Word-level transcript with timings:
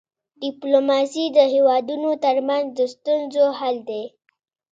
ډيپلوماسي 0.43 1.25
د 1.37 1.39
هيوادونو 1.53 2.09
ترمنځ 2.23 2.65
د 2.77 2.79
ستونزو 2.93 3.45
حل 3.59 3.77
دی. 3.89 4.03